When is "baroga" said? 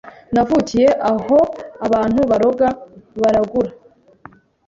2.29-2.67